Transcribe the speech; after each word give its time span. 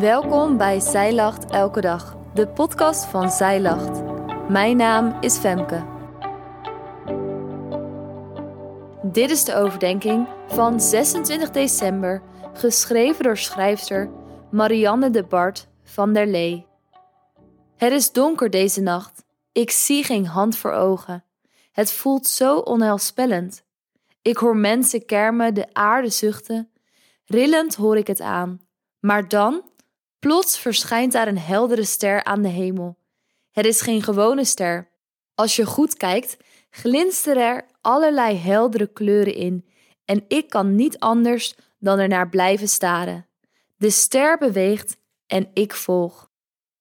Welkom 0.00 0.56
bij 0.56 0.80
Zij 0.80 1.14
Lacht 1.14 1.50
Elke 1.50 1.80
Dag, 1.80 2.16
de 2.34 2.48
podcast 2.48 3.04
van 3.04 3.30
Zij 3.30 3.60
Lacht. 3.60 4.02
Mijn 4.48 4.76
naam 4.76 5.16
is 5.20 5.36
Femke. 5.36 5.84
Dit 9.02 9.30
is 9.30 9.44
de 9.44 9.54
overdenking 9.54 10.28
van 10.46 10.80
26 10.80 11.50
december, 11.50 12.22
geschreven 12.54 13.24
door 13.24 13.36
schrijfster 13.36 14.10
Marianne 14.50 15.10
de 15.10 15.22
Bart 15.22 15.68
van 15.82 16.12
der 16.12 16.26
Lee. 16.26 16.66
Het 17.76 17.92
is 17.92 18.12
donker 18.12 18.50
deze 18.50 18.80
nacht. 18.80 19.24
Ik 19.52 19.70
zie 19.70 20.04
geen 20.04 20.26
hand 20.26 20.56
voor 20.56 20.72
ogen. 20.72 21.24
Het 21.72 21.92
voelt 21.92 22.26
zo 22.26 22.58
onheilspellend. 22.58 23.64
Ik 24.22 24.36
hoor 24.36 24.56
mensen 24.56 25.06
kermen, 25.06 25.54
de 25.54 25.66
aarde 25.72 26.10
zuchten. 26.10 26.70
Rillend 27.24 27.74
hoor 27.74 27.96
ik 27.96 28.06
het 28.06 28.20
aan. 28.20 28.60
Maar 29.00 29.28
dan, 29.28 29.62
plots 30.18 30.58
verschijnt 30.58 31.12
daar 31.12 31.28
een 31.28 31.38
heldere 31.38 31.84
ster 31.84 32.24
aan 32.24 32.42
de 32.42 32.48
hemel. 32.48 32.98
Het 33.50 33.66
is 33.66 33.80
geen 33.80 34.02
gewone 34.02 34.44
ster. 34.44 34.90
Als 35.34 35.56
je 35.56 35.66
goed 35.66 35.96
kijkt, 35.96 36.36
glinsteren 36.70 37.42
er 37.42 37.66
allerlei 37.80 38.36
heldere 38.36 38.86
kleuren 38.86 39.34
in 39.34 39.66
en 40.04 40.24
ik 40.28 40.48
kan 40.48 40.74
niet 40.74 40.98
anders 40.98 41.54
dan 41.78 41.98
er 41.98 42.08
naar 42.08 42.28
blijven 42.28 42.68
staren. 42.68 43.26
De 43.76 43.90
ster 43.90 44.38
beweegt 44.38 44.96
en 45.26 45.50
ik 45.52 45.74
volg. 45.74 46.30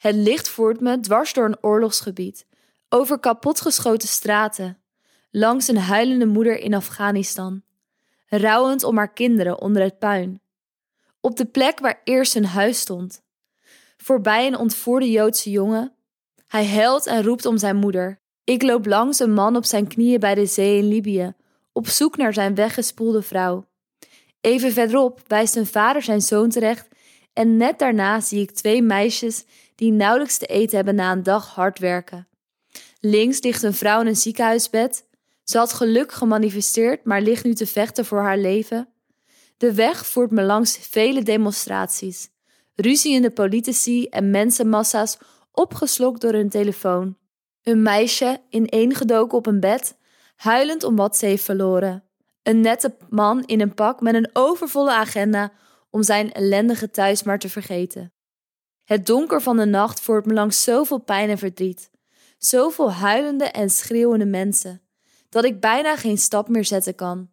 Het 0.00 0.14
licht 0.14 0.48
voert 0.48 0.80
me 0.80 1.00
dwars 1.00 1.32
door 1.32 1.44
een 1.44 1.62
oorlogsgebied, 1.62 2.46
over 2.88 3.18
kapotgeschoten 3.18 4.08
straten, 4.08 4.78
langs 5.30 5.68
een 5.68 5.78
huilende 5.78 6.26
moeder 6.26 6.58
in 6.58 6.74
Afghanistan, 6.74 7.62
rouwend 8.26 8.84
om 8.84 8.96
haar 8.96 9.12
kinderen 9.12 9.60
onder 9.60 9.82
het 9.82 9.98
puin, 9.98 10.40
op 11.26 11.36
de 11.36 11.44
plek 11.44 11.78
waar 11.78 12.00
eerst 12.04 12.34
hun 12.34 12.44
huis 12.44 12.80
stond, 12.80 13.22
voorbij 13.96 14.46
een 14.46 14.56
ontvoerde 14.56 15.10
Joodse 15.10 15.50
jongen. 15.50 15.92
Hij 16.46 16.66
huilt 16.66 17.06
en 17.06 17.22
roept 17.22 17.46
om 17.46 17.58
zijn 17.58 17.76
moeder. 17.76 18.20
Ik 18.44 18.62
loop 18.62 18.86
langs 18.86 19.18
een 19.18 19.32
man 19.32 19.56
op 19.56 19.64
zijn 19.64 19.86
knieën 19.86 20.20
bij 20.20 20.34
de 20.34 20.46
zee 20.46 20.78
in 20.78 20.88
Libië, 20.88 21.34
op 21.72 21.88
zoek 21.88 22.16
naar 22.16 22.32
zijn 22.32 22.54
weggespoelde 22.54 23.22
vrouw. 23.22 23.66
Even 24.40 24.72
verderop 24.72 25.20
wijst 25.26 25.56
een 25.56 25.66
vader 25.66 26.02
zijn 26.02 26.20
zoon 26.20 26.48
terecht 26.48 26.88
en 27.32 27.56
net 27.56 27.78
daarna 27.78 28.20
zie 28.20 28.40
ik 28.40 28.50
twee 28.50 28.82
meisjes 28.82 29.44
die 29.74 29.92
nauwelijks 29.92 30.38
te 30.38 30.46
eten 30.46 30.76
hebben 30.76 30.94
na 30.94 31.12
een 31.12 31.22
dag 31.22 31.54
hard 31.54 31.78
werken. 31.78 32.28
Links 33.00 33.42
ligt 33.42 33.62
een 33.62 33.74
vrouw 33.74 34.00
in 34.00 34.06
een 34.06 34.16
ziekenhuisbed. 34.16 35.04
Ze 35.44 35.58
had 35.58 35.72
geluk 35.72 36.12
gemanifesteerd, 36.12 37.04
maar 37.04 37.20
ligt 37.20 37.44
nu 37.44 37.54
te 37.54 37.66
vechten 37.66 38.04
voor 38.04 38.20
haar 38.20 38.38
leven. 38.38 38.88
De 39.56 39.74
weg 39.74 40.06
voert 40.06 40.30
me 40.30 40.42
langs 40.42 40.76
vele 40.76 41.22
demonstraties, 41.22 42.28
ruziende 42.74 43.30
politici 43.30 44.06
en 44.06 44.30
mensenmassa's 44.30 45.18
opgeslokt 45.52 46.20
door 46.20 46.32
hun 46.32 46.48
telefoon. 46.48 47.16
Een 47.62 47.82
meisje 47.82 48.40
ineengedoken 48.50 49.38
op 49.38 49.46
een 49.46 49.60
bed, 49.60 49.96
huilend 50.36 50.82
om 50.82 50.96
wat 50.96 51.16
ze 51.16 51.26
heeft 51.26 51.44
verloren. 51.44 52.04
Een 52.42 52.60
nette 52.60 52.96
man 53.08 53.44
in 53.44 53.60
een 53.60 53.74
pak 53.74 54.00
met 54.00 54.14
een 54.14 54.30
overvolle 54.32 54.92
agenda 54.92 55.52
om 55.90 56.02
zijn 56.02 56.32
ellendige 56.32 56.90
thuis 56.90 57.22
maar 57.22 57.38
te 57.38 57.48
vergeten. 57.48 58.12
Het 58.84 59.06
donker 59.06 59.42
van 59.42 59.56
de 59.56 59.64
nacht 59.64 60.00
voert 60.00 60.26
me 60.26 60.32
langs 60.32 60.62
zoveel 60.62 60.98
pijn 60.98 61.30
en 61.30 61.38
verdriet, 61.38 61.90
zoveel 62.38 62.92
huilende 62.92 63.44
en 63.44 63.70
schreeuwende 63.70 64.26
mensen, 64.26 64.82
dat 65.28 65.44
ik 65.44 65.60
bijna 65.60 65.96
geen 65.96 66.18
stap 66.18 66.48
meer 66.48 66.64
zetten 66.64 66.94
kan. 66.94 67.30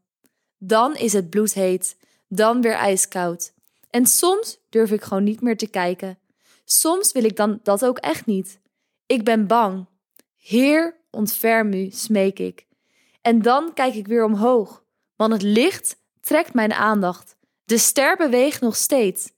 Dan 0.58 0.96
is 0.96 1.14
het 1.14 1.30
bloedheet, 1.30 1.98
dan 2.36 2.62
weer 2.62 2.74
ijskoud. 2.74 3.54
En 3.90 4.06
soms 4.06 4.60
durf 4.70 4.92
ik 4.92 5.04
gewoon 5.04 5.24
niet 5.24 5.42
meer 5.42 5.58
te 5.58 5.68
kijken. 5.68 6.20
Soms 6.66 7.12
wil 7.12 7.24
ik 7.24 7.36
dan 7.36 7.60
dat 7.64 7.86
ook 7.86 7.98
echt 7.98 8.26
niet. 8.26 8.60
Ik 9.06 9.24
ben 9.24 9.48
bang. 9.48 9.88
Heer, 10.38 10.98
ontferm 11.12 11.74
u, 11.74 11.90
smeek 11.92 12.40
ik. 12.40 12.66
En 13.22 13.42
dan 13.42 13.74
kijk 13.74 13.94
ik 13.94 14.08
weer 14.08 14.24
omhoog, 14.24 14.84
want 15.16 15.34
het 15.34 15.42
licht 15.42 15.98
trekt 16.20 16.54
mijn 16.54 16.74
aandacht. 16.74 17.36
De 17.66 17.78
ster 17.78 18.18
beweegt 18.18 18.62
nog 18.62 18.76
steeds. 18.76 19.32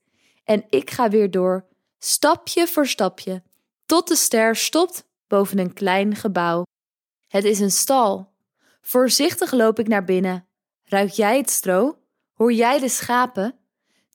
En 0.44 0.64
ik 0.68 0.90
ga 0.90 1.08
weer 1.08 1.30
door, 1.30 1.66
stapje 1.98 2.66
voor 2.66 2.86
stapje, 2.86 3.42
tot 3.86 4.08
de 4.08 4.16
ster 4.16 4.56
stopt 4.56 5.04
boven 5.26 5.58
een 5.58 5.72
klein 5.72 6.14
gebouw. 6.14 6.62
Het 7.28 7.44
is 7.44 7.60
een 7.60 7.70
stal. 7.70 8.32
Voorzichtig 8.80 9.52
loop 9.52 9.78
ik 9.78 9.88
naar 9.88 10.04
binnen. 10.04 10.46
Ruik 10.84 11.10
jij 11.10 11.36
het 11.36 11.50
stro? 11.50 11.98
Hoor 12.36 12.52
jij 12.52 12.78
de 12.78 12.88
schapen? 12.88 13.54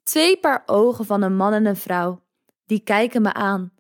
Twee 0.04 0.38
paar 0.38 0.64
ogen 0.66 1.06
van 1.06 1.22
een 1.22 1.36
man 1.36 1.54
en 1.54 1.66
een 1.66 1.76
vrouw, 1.76 2.22
die 2.66 2.80
kijken 2.80 3.22
me 3.22 3.34
aan. 3.34 3.72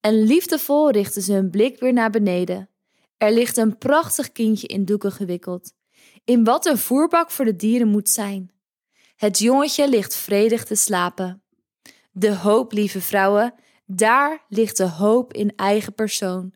En 0.00 0.22
liefdevol 0.22 0.90
richten 0.90 1.22
ze 1.22 1.32
hun 1.32 1.50
blik 1.50 1.80
weer 1.80 1.92
naar 1.92 2.10
beneden. 2.10 2.68
Er 3.16 3.32
ligt 3.32 3.56
een 3.56 3.78
prachtig 3.78 4.32
kindje 4.32 4.66
in 4.66 4.84
doeken 4.84 5.12
gewikkeld, 5.12 5.72
in 6.24 6.44
wat 6.44 6.66
een 6.66 6.78
voerbak 6.78 7.30
voor 7.30 7.44
de 7.44 7.56
dieren 7.56 7.88
moet 7.88 8.08
zijn. 8.08 8.50
Het 9.16 9.38
jongetje 9.38 9.88
ligt 9.88 10.14
vredig 10.14 10.64
te 10.64 10.74
slapen. 10.74 11.42
De 12.12 12.34
hoop, 12.34 12.72
lieve 12.72 13.00
vrouwen, 13.00 13.54
daar 13.86 14.44
ligt 14.48 14.76
de 14.76 14.88
hoop 14.88 15.32
in 15.32 15.52
eigen 15.56 15.94
persoon. 15.94 16.54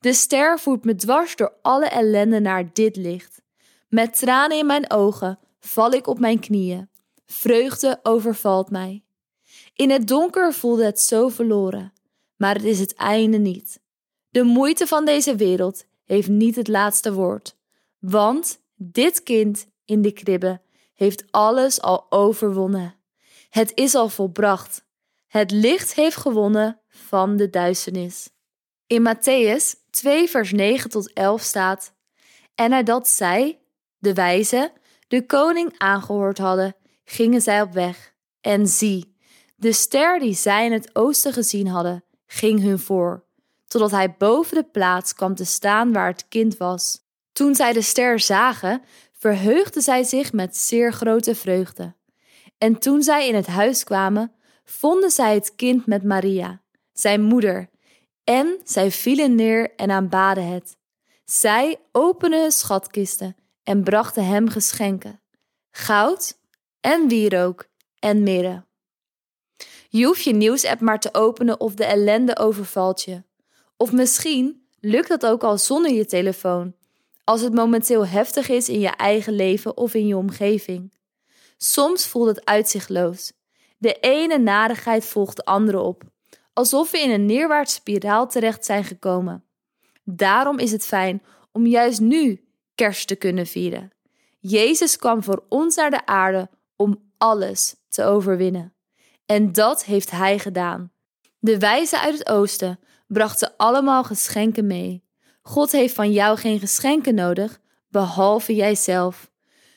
De 0.00 0.12
ster 0.12 0.58
voert 0.58 0.84
me 0.84 0.94
dwars 0.94 1.36
door 1.36 1.54
alle 1.62 1.86
ellende 1.86 2.40
naar 2.40 2.72
dit 2.72 2.96
licht. 2.96 3.42
Met 3.88 4.18
tranen 4.18 4.58
in 4.58 4.66
mijn 4.66 4.90
ogen 4.90 5.38
val 5.66 5.92
ik 5.92 6.06
op 6.06 6.18
mijn 6.18 6.40
knieën. 6.40 6.88
Vreugde 7.26 8.00
overvalt 8.02 8.70
mij. 8.70 9.04
In 9.74 9.90
het 9.90 10.08
donker 10.08 10.52
voelde 10.52 10.84
het 10.84 11.00
zo 11.00 11.28
verloren, 11.28 11.92
maar 12.36 12.54
het 12.54 12.64
is 12.64 12.78
het 12.78 12.94
einde 12.94 13.38
niet. 13.38 13.80
De 14.30 14.42
moeite 14.42 14.86
van 14.86 15.04
deze 15.04 15.36
wereld 15.36 15.84
heeft 16.04 16.28
niet 16.28 16.56
het 16.56 16.68
laatste 16.68 17.12
woord, 17.12 17.56
want 17.98 18.60
dit 18.74 19.22
kind 19.22 19.66
in 19.84 20.02
de 20.02 20.12
kribbe 20.12 20.60
heeft 20.94 21.24
alles 21.30 21.80
al 21.80 22.06
overwonnen. 22.08 22.94
Het 23.50 23.72
is 23.74 23.94
al 23.94 24.08
volbracht. 24.08 24.84
Het 25.26 25.50
licht 25.50 25.94
heeft 25.94 26.16
gewonnen 26.16 26.80
van 26.88 27.36
de 27.36 27.50
duisternis. 27.50 28.30
In 28.86 29.06
Matthäus 29.06 29.88
2, 29.90 30.28
vers 30.28 30.52
9 30.52 30.90
tot 30.90 31.12
11 31.12 31.42
staat: 31.42 31.94
En 32.54 32.70
nadat 32.70 33.08
zij, 33.08 33.60
de 33.98 34.14
wijze, 34.14 34.72
de 35.12 35.26
koning 35.26 35.74
aangehoord 35.78 36.38
hadden, 36.38 36.76
gingen 37.04 37.40
zij 37.40 37.62
op 37.62 37.72
weg. 37.72 38.14
En 38.40 38.66
zie, 38.66 39.16
de 39.56 39.72
ster 39.72 40.18
die 40.18 40.34
zij 40.34 40.64
in 40.64 40.72
het 40.72 40.90
oosten 40.92 41.32
gezien 41.32 41.66
hadden, 41.66 42.04
ging 42.26 42.60
hun 42.60 42.78
voor, 42.78 43.24
totdat 43.66 43.90
hij 43.90 44.14
boven 44.18 44.56
de 44.56 44.64
plaats 44.64 45.14
kwam 45.14 45.34
te 45.34 45.44
staan 45.44 45.92
waar 45.92 46.06
het 46.06 46.28
kind 46.28 46.56
was. 46.56 47.00
Toen 47.32 47.54
zij 47.54 47.72
de 47.72 47.82
ster 47.82 48.20
zagen, 48.20 48.82
verheugden 49.12 49.82
zij 49.82 50.02
zich 50.02 50.32
met 50.32 50.56
zeer 50.56 50.92
grote 50.92 51.34
vreugde. 51.34 51.94
En 52.58 52.78
toen 52.78 53.02
zij 53.02 53.28
in 53.28 53.34
het 53.34 53.46
huis 53.46 53.84
kwamen, 53.84 54.32
vonden 54.64 55.10
zij 55.10 55.34
het 55.34 55.54
kind 55.54 55.86
met 55.86 56.02
Maria, 56.02 56.62
zijn 56.92 57.22
moeder, 57.22 57.70
en 58.24 58.60
zij 58.64 58.90
vielen 58.90 59.34
neer 59.34 59.74
en 59.76 59.90
aanbaden 59.90 60.46
het. 60.46 60.76
Zij 61.24 61.80
openden 61.90 62.52
schatkisten 62.52 63.36
en 63.62 63.82
brachten 63.82 64.26
hem 64.26 64.48
geschenken: 64.48 65.20
goud 65.70 66.38
en 66.80 67.08
wierook 67.08 67.68
en 67.98 68.22
mirre. 68.22 68.64
Je 69.88 70.04
hoeft 70.04 70.22
je 70.22 70.32
nieuwsapp 70.32 70.80
maar 70.80 71.00
te 71.00 71.14
openen 71.14 71.60
of 71.60 71.74
de 71.74 71.84
ellende 71.84 72.38
overvalt 72.38 73.02
je. 73.02 73.22
Of 73.76 73.92
misschien 73.92 74.66
lukt 74.80 75.08
dat 75.08 75.26
ook 75.26 75.42
al 75.42 75.58
zonder 75.58 75.92
je 75.92 76.06
telefoon, 76.06 76.74
als 77.24 77.40
het 77.40 77.54
momenteel 77.54 78.06
heftig 78.06 78.48
is 78.48 78.68
in 78.68 78.80
je 78.80 78.88
eigen 78.88 79.32
leven 79.32 79.76
of 79.76 79.94
in 79.94 80.06
je 80.06 80.16
omgeving. 80.16 80.92
Soms 81.56 82.06
voelt 82.06 82.28
het 82.28 82.44
uitzichtloos. 82.44 83.32
De 83.78 83.96
ene 84.00 84.38
narigheid 84.38 85.04
volgt 85.04 85.36
de 85.36 85.44
andere 85.44 85.78
op, 85.78 86.02
alsof 86.52 86.90
we 86.90 86.98
in 86.98 87.10
een 87.10 87.26
neerwaartse 87.26 87.74
spiraal 87.74 88.28
terecht 88.28 88.64
zijn 88.64 88.84
gekomen. 88.84 89.44
Daarom 90.04 90.58
is 90.58 90.72
het 90.72 90.84
fijn 90.84 91.22
om 91.52 91.66
juist 91.66 92.00
nu 92.00 92.44
kerst 92.74 93.06
te 93.06 93.16
kunnen 93.16 93.46
vieren. 93.46 93.90
Jezus 94.38 94.96
kwam 94.96 95.22
voor 95.22 95.44
ons 95.48 95.76
naar 95.76 95.90
de 95.90 96.06
aarde 96.06 96.50
om 96.76 97.12
alles 97.18 97.74
te 97.88 98.04
overwinnen. 98.04 98.74
En 99.26 99.52
dat 99.52 99.84
heeft 99.84 100.10
Hij 100.10 100.38
gedaan. 100.38 100.92
De 101.38 101.58
wijzen 101.58 102.00
uit 102.00 102.18
het 102.18 102.28
oosten 102.28 102.78
brachten 103.06 103.52
allemaal 103.56 104.04
geschenken 104.04 104.66
mee. 104.66 105.04
God 105.42 105.72
heeft 105.72 105.94
van 105.94 106.12
jou 106.12 106.38
geen 106.38 106.58
geschenken 106.58 107.14
nodig, 107.14 107.60
behalve 107.88 108.54
jijzelf. 108.54 109.30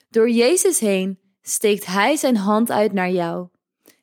Door 0.09 0.29
Jezus 0.29 0.79
heen 0.79 1.19
steekt 1.41 1.85
Hij 1.85 2.15
zijn 2.15 2.37
hand 2.37 2.71
uit 2.71 2.93
naar 2.93 3.11
jou. 3.11 3.47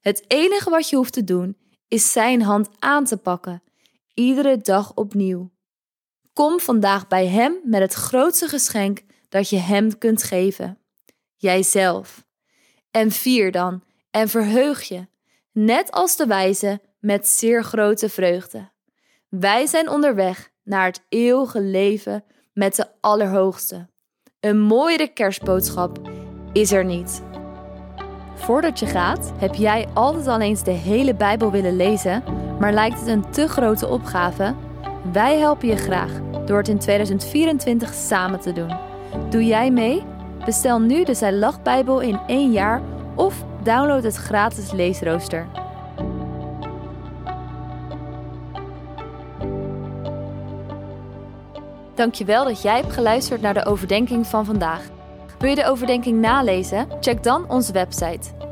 Het 0.00 0.24
enige 0.26 0.70
wat 0.70 0.88
je 0.88 0.96
hoeft 0.96 1.12
te 1.12 1.24
doen, 1.24 1.56
is 1.88 2.12
Zijn 2.12 2.42
hand 2.42 2.68
aan 2.78 3.04
te 3.04 3.16
pakken, 3.16 3.62
iedere 4.14 4.56
dag 4.56 4.94
opnieuw. 4.94 5.50
Kom 6.32 6.60
vandaag 6.60 7.08
bij 7.08 7.26
Hem 7.26 7.54
met 7.64 7.80
het 7.80 7.92
grootste 7.92 8.48
geschenk 8.48 9.02
dat 9.28 9.50
je 9.50 9.56
Hem 9.56 9.98
kunt 9.98 10.22
geven: 10.22 10.78
Jijzelf. 11.36 12.24
En 12.90 13.10
vier 13.10 13.52
dan 13.52 13.82
en 14.10 14.28
verheug 14.28 14.82
je. 14.82 15.06
net 15.52 15.90
als 15.90 16.16
de 16.16 16.26
wijze 16.26 16.80
met 17.00 17.28
zeer 17.28 17.64
grote 17.64 18.08
vreugde. 18.08 18.70
Wij 19.28 19.66
zijn 19.66 19.88
onderweg 19.88 20.50
naar 20.64 20.86
het 20.86 21.04
eeuwige 21.08 21.60
leven 21.60 22.24
met 22.52 22.76
de 22.76 22.86
Allerhoogste. 23.00 23.88
Een 24.40 24.60
mooiere 24.60 25.08
kerstboodschap 25.08 26.10
is 26.52 26.72
er 26.72 26.84
niet. 26.84 27.22
Voordat 28.34 28.78
je 28.78 28.86
gaat, 28.86 29.32
heb 29.36 29.54
jij 29.54 29.88
altijd 29.94 30.26
al 30.26 30.40
eens 30.40 30.64
de 30.64 30.70
hele 30.70 31.14
Bijbel 31.14 31.50
willen 31.50 31.76
lezen, 31.76 32.22
maar 32.58 32.72
lijkt 32.72 32.98
het 32.98 33.08
een 33.08 33.30
te 33.30 33.48
grote 33.48 33.88
opgave? 33.88 34.54
Wij 35.10 35.38
helpen 35.38 35.68
je 35.68 35.76
graag 35.76 36.10
door 36.46 36.58
het 36.58 36.68
in 36.68 36.78
2024 36.78 37.94
samen 37.94 38.40
te 38.40 38.52
doen. 38.52 38.76
Doe 39.30 39.44
jij 39.44 39.70
mee? 39.70 40.02
Bestel 40.44 40.80
nu 40.80 41.04
de 41.04 41.14
Zij 41.14 41.32
Lacht 41.32 41.62
Bijbel 41.62 42.00
in 42.00 42.20
één 42.26 42.52
jaar 42.52 42.82
of 43.14 43.44
download 43.62 44.02
het 44.02 44.16
gratis 44.16 44.72
leesrooster. 44.72 45.46
Dankjewel 51.94 52.44
dat 52.44 52.62
jij 52.62 52.76
hebt 52.80 52.92
geluisterd 52.92 53.40
naar 53.40 53.54
de 53.54 53.64
overdenking 53.64 54.26
van 54.26 54.44
vandaag. 54.44 54.82
Wil 55.38 55.48
je 55.50 55.56
de 55.56 55.66
overdenking 55.66 56.20
nalezen? 56.20 56.86
Check 57.00 57.22
dan 57.22 57.50
onze 57.50 57.72
website. 57.72 58.51